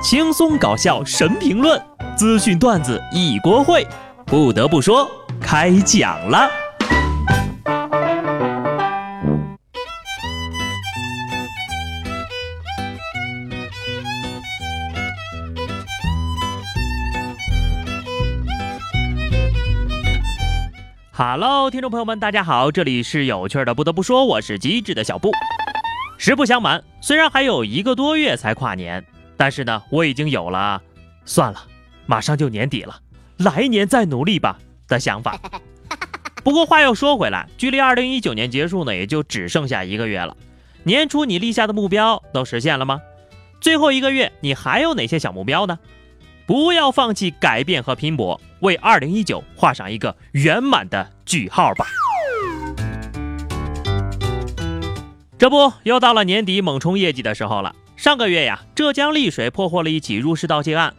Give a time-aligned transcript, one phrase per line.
[0.00, 1.80] 轻松搞笑神评论，
[2.16, 3.84] 资讯段子一锅烩。
[4.24, 5.10] 不得不说，
[5.40, 6.48] 开讲了。
[21.12, 23.74] Hello，听众朋友们，大家好，这里是有趣的。
[23.74, 25.32] 不得不说，我是机智的小布。
[26.16, 29.04] 实不相瞒，虽然还有一个多月才跨年，
[29.38, 30.82] 但是呢，我已经有了
[31.24, 31.62] 算了，
[32.04, 33.00] 马上就年底了，
[33.38, 35.38] 来年再努力吧的想法。
[36.44, 40.36] 不过话又说回来，距离二零一九年结束呢，也就只剩下一个月了。
[40.82, 43.00] 年初你立下的目标都实现了吗？
[43.60, 45.78] 最后一个月你还有哪些小目标呢？
[46.46, 51.86] 不要放弃改变和拼搏，为二零一九画上一个圆满的句号吧。
[55.38, 57.74] 这不，又到了年底猛冲业绩的时候了。
[57.98, 60.94] 上个月呀，浙江丽水破获了一起入室盗窃案。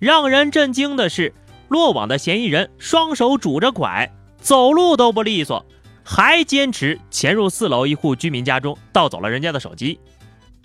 [0.00, 1.32] 让人震惊的是，
[1.68, 5.64] 落网的嫌疑人双手拄着拐，走路都不利索，
[6.02, 10.00] 还坚持潜入四楼一户居民家中盗走了人家的手机。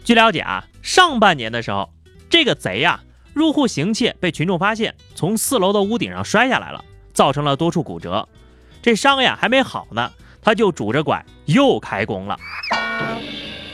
[0.04, 1.94] 据了解啊，上半年的时候，
[2.32, 3.02] 这个贼呀
[3.36, 8.28] 入户行窃被群众发现，从四楼的屋顶上摔下来了，造成了多处骨折。
[8.82, 12.36] 这伤呀还没好呢，他就拄着拐又开工了。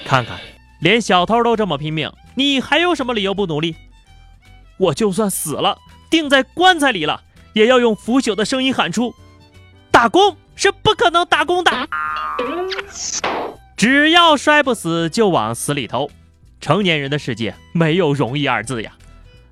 [0.04, 0.38] 看看，
[0.82, 3.76] 连小偷都这么拼命，你还有什么理由不努力？
[4.78, 5.78] 我就算死了，
[6.10, 7.22] 钉在棺材里了，
[7.54, 9.14] 也要用腐朽的声音喊出：
[9.92, 11.72] 打工是不可能打工的。
[13.78, 16.10] 只要摔不死，就往死里投。
[16.60, 18.94] 成年人的世界没有容易二字呀，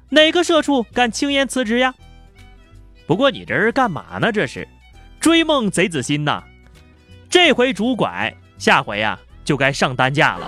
[0.10, 1.94] 哪个社畜敢轻言辞职呀？
[3.06, 4.32] 不过你这是干嘛呢？
[4.32, 4.68] 这是
[5.20, 6.44] 追梦贼子心呐！
[7.30, 9.20] 这回拄拐，下回呀。
[9.46, 10.48] 就该上担架了。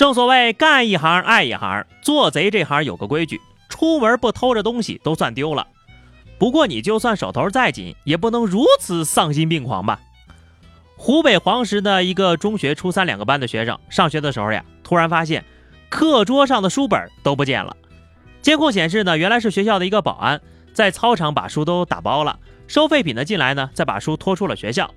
[0.00, 5.66] 正所谓干一行爱一行，做贼这行有个规矩，出门不偷着东西都算丢了。
[6.38, 10.00] 不过你就算手头再紧，也不能如此丧心病狂吧？
[10.96, 15.44] 湖北黄石的一个中学初三两个班的学生，上学的时候呀，突然发现
[15.90, 17.76] 课桌上的书本都不见了。
[18.40, 20.40] 监控显示呢，原来是学校的一个保安
[20.72, 22.38] 在操场把书都打包了。
[22.66, 24.90] 收废品的进来呢，再把书拖出了学校。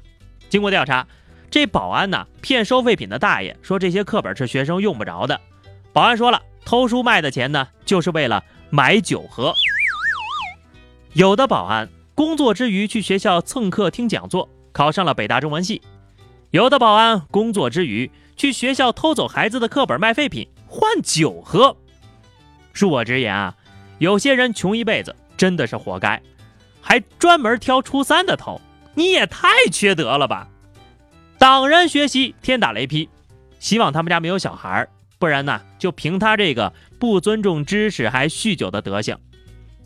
[0.48, 1.06] 经过调查，
[1.54, 5.40] 这保安呢骗收废品的大爷说这些课本是学生用不着的。
[5.92, 9.54] 保安说了，偷书卖的钱呢，就是为了买酒喝。
[11.14, 15.80] 有的保安工作之余去学校蹭课听讲座，考上了北大中文系；
[16.50, 21.78] 有的保安工作之余去学校偷走孩子的课本卖废品换酒喝。
[22.74, 23.56] 恕我直言啊，
[24.00, 26.20] 有些人穷一辈子真的是活该。
[26.82, 28.60] 还专门挑初三的偷，
[28.96, 30.48] 你也太缺德了吧！
[31.44, 33.10] 挡人学习，天打雷劈。
[33.60, 34.90] 希望他们家没有小孩儿，
[35.20, 39.18] 不然呢，就凭他这个不尊重知识还酗酒的德行，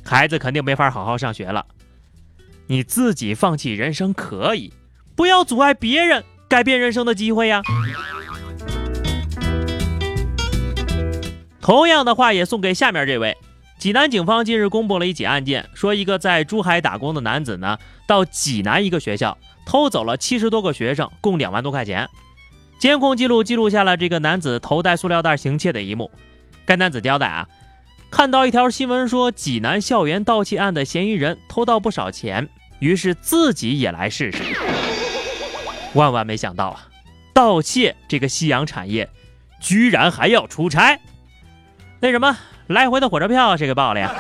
[0.06, 1.66] 孩子肯定没法好好上学了。
[2.68, 4.72] 你自己放弃人生可以，
[5.16, 7.64] 不要阻碍别人改变人生的机会呀。
[11.60, 13.36] 同样的话也送给下面这位。
[13.80, 19.36] 济南警方近日公布了一起案件，说一个在珠海打工的男子呢，到济南一个学校
[19.68, 22.10] 偷走了七十多个学生，共两万多块钱。
[22.80, 26.10] 监控记录记录下了这个男子头戴塑料袋行窃的一幕。
[26.66, 27.50] 该男子交代啊，
[28.10, 32.48] 看到一条新闻说济南校园盗窃案的嫌疑人偷到不少钱，
[32.80, 34.42] 于是自己也来试试。
[35.94, 36.88] 万万没想到啊，
[37.34, 39.10] 盗窃这个夕阳产业，
[39.60, 40.98] 居然还要出差。
[42.00, 42.38] 那什么？
[42.68, 44.16] 来回的火车票谁给报了呀？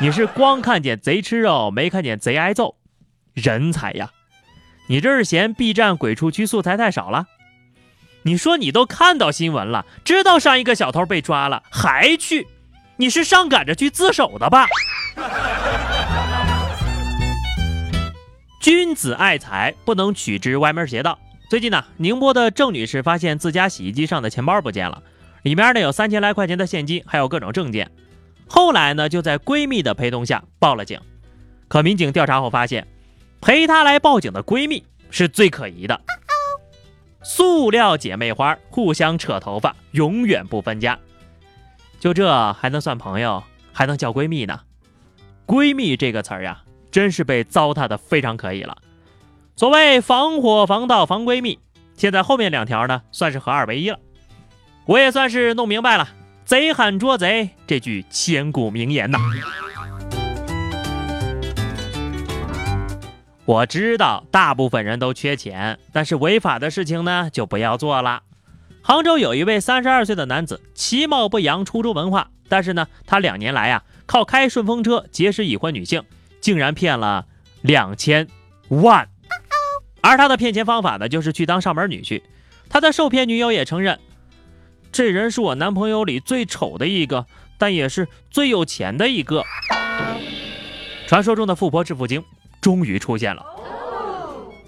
[0.00, 2.76] 你是光看见贼吃肉，没看见贼挨揍，
[3.34, 4.10] 人才呀！
[4.90, 7.26] 你这是嫌 B 站鬼畜区素材太少了？
[8.22, 12.46] 你说你都看到新闻了，知道上一个小偷被抓了，还去？
[12.96, 14.66] 你是上赶着去自首的吧？
[18.62, 21.18] 君子爱财，不能取之歪门邪道。
[21.50, 25.02] 最近呢，宁波的郑女士发现自家洗衣机上的钱包不见了。
[25.42, 27.90] 里面呢有三千来块钱的现金，还有各种证件。
[28.48, 30.98] 后来呢，就在闺蜜的陪同下报了警。
[31.68, 32.88] 可民警调查后发现，
[33.40, 36.00] 陪她来报警的闺蜜是最可疑的。
[37.22, 40.98] 塑料姐妹花互相扯头发，永远不分家。
[42.00, 43.42] 就这还能算朋友，
[43.72, 44.60] 还能叫闺蜜呢？
[45.46, 48.78] 闺蜜这个词儿呀，真是被糟蹋的非常可以了。
[49.56, 51.58] 所谓防火防盗防闺蜜，
[51.96, 53.98] 现在后面两条呢，算是合二为一了。
[54.86, 56.08] 我也算是弄明白了
[56.46, 59.18] “贼喊捉贼”这句千古名言呐。
[63.48, 68.22] 我知道大部分人都缺钱，但是违法的事情呢就不要做了。
[68.82, 76.02] 杭州有一位三十二岁的男子，其貌不扬，初中文化，但是呢，他两年来啊，靠开顺风车结识已婚女性，
[76.42, 77.24] 竟然骗了
[77.62, 78.28] 两千
[78.68, 79.08] 万。
[80.02, 82.20] 而他的骗钱方法呢，就是去当上门女婿。
[82.68, 83.98] 他的受骗女友也承认，
[84.92, 87.24] 这人是我男朋友里最丑的一个，
[87.56, 89.42] 但也是最有钱的一个。
[91.06, 92.22] 传说中的富婆致富经
[92.60, 93.44] 终于出现了，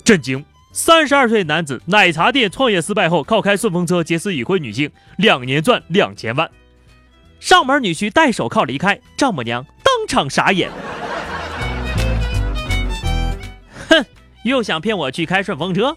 [0.04, 0.44] 震惊！
[0.72, 6.48] 三十二岁男子奶茶店创业失败后，靠开顺风车结识已婚女性，两年赚两千万。
[7.40, 10.70] 上门女婿戴手铐离开，丈母娘当场傻眼。
[13.88, 14.04] 哼，
[14.44, 15.96] 又想骗我去开顺风车，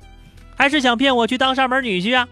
[0.55, 2.27] 还是想骗我去当上门女婿啊？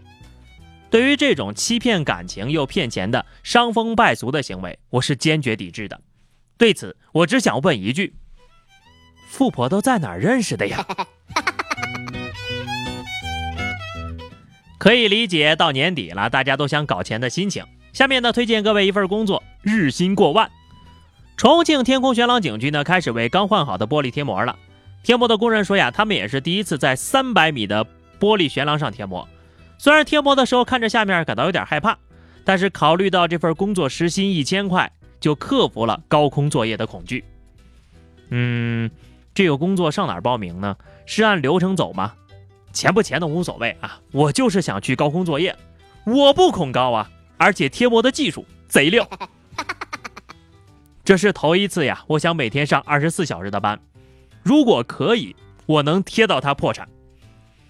[0.89, 6.01] 对于这种欺骗感情又骗钱的伤风败俗的行为，我是坚决抵制的。
[6.57, 8.15] 对此，我只想问一句：
[9.31, 10.86] 富婆都在哪儿认识的呀？
[14.78, 17.63] 可以理解，到年底了，大家都想搞钱的心情。
[17.94, 20.51] 下面呢，推荐各位一份工作，日薪过万。
[21.38, 24.57] 重庆天空悬廊景区呢，开始为刚换好的玻璃贴膜了。
[25.01, 27.86] 贴膜的工人说呀，他们也是第一次在三百米的
[28.19, 29.25] 玻璃悬廊上贴膜。
[29.78, 31.98] 虽然贴膜的时候看着下面感到有点害怕，
[32.44, 34.92] 但是考虑到这份工作时薪一千块，
[35.22, 37.24] 就克服了高空作业的恐惧。
[38.30, 38.92] 嗯，
[39.33, 40.75] 这个工作上哪儿报名呢？
[41.06, 42.13] 是按流程走吗？
[42.74, 45.56] 钱不钱的无所谓啊，我就是想去高空作业，
[46.06, 49.06] 我不恐高啊，而且贴膜的技术贼溜。
[51.04, 53.80] 这是头一次呀，我想每天上二十四小时的班，
[54.42, 55.36] 如果可以，
[55.66, 56.88] 我能贴到他破产，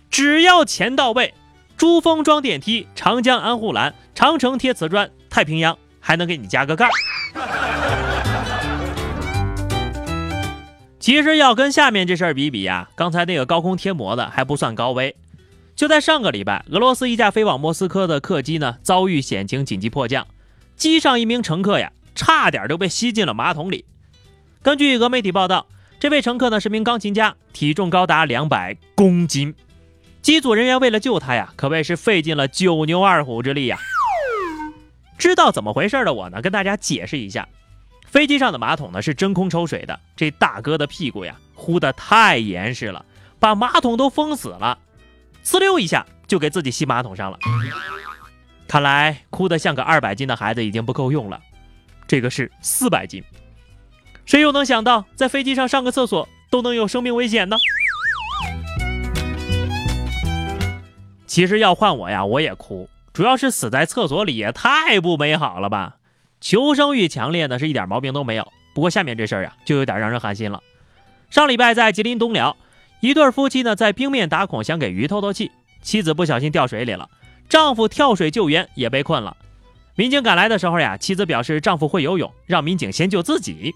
[0.09, 1.33] 只要钱到位，
[1.77, 6.89] 珠峰装电梯，长江安护栏，长城贴瓷砖，太平洋还能给你加个盖。
[11.01, 15.15] 其实要跟下面这事儿比比呀，刚才那个高空贴膜的还不算高危。
[15.75, 20.27] 就在上个礼拜，俄罗斯一架飞往莫斯科的客机呢遭遇险情，紧急迫降，
[20.75, 23.83] 机上一名乘客呀差点就被吸进了马桶里。
[24.61, 25.65] 根据俄媒体报道，
[25.99, 29.55] 这位乘客呢是名钢琴家，体重高达两百公斤。
[30.21, 33.79] 机组人员为了救他呀，可谓是费尽了九牛二虎之力呀。
[35.17, 37.47] 知道怎么回事的我呢，跟大家解释一下。
[38.11, 43.05] 飞机上的马桶呢是真空抽水的，这大哥的屁股呀呼得太严实了，
[43.39, 44.77] 把马桶都封死了，
[45.45, 47.39] 呲溜一下就给自己吸马桶上了。
[48.67, 51.39] 看来哭得像个二百斤的孩子已经不够用了，
[52.05, 53.23] 这个是四百斤，
[54.25, 57.55] 谁又能想到在飞机上上个厕所都能有生命危险呢？
[61.25, 65.95] 其实要换我呀，我也哭，主要是死在厕所里也太不美好了吧。
[66.41, 68.51] 求生欲强烈呢，是一点毛病都没有。
[68.73, 70.61] 不过下面这事儿呀，就有点让人寒心了。
[71.29, 72.57] 上礼拜在吉林东辽，
[72.99, 75.51] 一对夫妻呢在冰面打孔，想给鱼透透气，
[75.81, 77.09] 妻子不小心掉水里了，
[77.47, 79.37] 丈夫跳水救援也被困了。
[79.95, 83.75] 民警赶来的时候呀，妻子表示丈夫会游泳，让民警先救自己。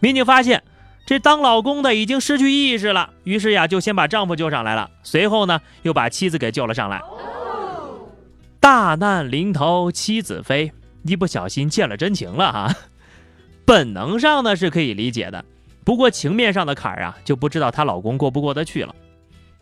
[0.00, 0.62] 民警发现
[1.06, 7.00] 这当老公的已经失去意识了，于是呀就先把丈夫救上来了，随后呢又把妻子给救了上来。
[8.60, 10.72] 大难临头妻子飞。
[11.06, 12.74] 一不小心见了真情了哈，
[13.64, 15.44] 本能上呢是可以理解的，
[15.84, 18.94] 不过情面上的坎儿啊，就不知道她老公过不过得去了。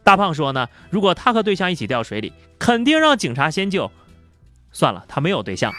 [0.03, 3.91] 大胖说呢，如果他和对象一起掉水里，肯定让警察先救。
[4.71, 5.73] 算了，他没有对象。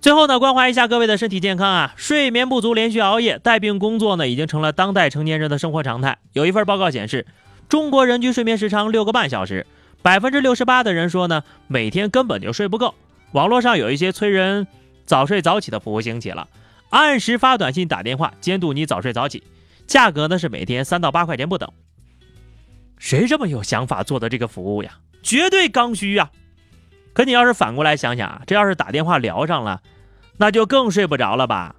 [0.00, 6.18] 最后呢，关怀一下各位的身体健康啊，睡眠不足、连续熬夜、带病工作呢，已经成了当代成年人的生活常态。
[6.32, 7.26] 有一份报告显示，
[7.68, 9.66] 中国人均睡眠时长六个半小时。
[10.02, 12.94] 百分之六十八的人说呢，每天根本就睡不够。
[13.32, 14.66] 网络上有一些催人
[15.04, 16.48] 早睡早起的服务兴起了，
[16.90, 19.42] 按时发短信、打电话监督你早睡早起，
[19.86, 21.70] 价格呢是每天三到八块钱不等。
[22.96, 24.98] 谁这么有想法做的这个服务呀？
[25.22, 26.30] 绝对刚需呀！
[27.12, 29.82] 可你要是反过来想想啊，这要是打电话聊上了，
[30.36, 31.74] 那就更睡不着了吧？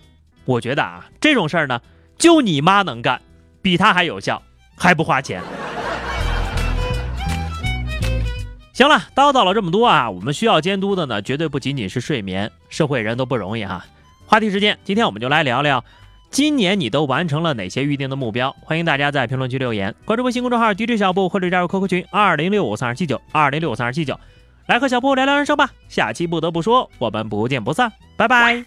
[0.45, 1.81] 我觉得啊，这种事儿呢，
[2.17, 3.21] 就你妈能干，
[3.61, 4.43] 比他还有效，
[4.77, 5.41] 还不花钱。
[8.79, 12.49] 行了，叨叨了这么多啊，我们需要监督的呢，绝对不仅仅是睡眠。
[12.69, 13.85] 社会人都不容易哈。
[14.25, 15.83] 话题时间，今天我们就来聊聊，
[16.29, 18.55] 今年你都完成了哪些预定的目标？
[18.61, 24.17] 欢迎大家在评论区留言，关注微信公众号 DJ 小布或者加入 QQ 群二零六五三二七九二零六五三二七九，
[24.67, 25.69] 来和小布聊聊人生吧。
[25.89, 28.63] 下期不得不说，我们不见不散，拜拜。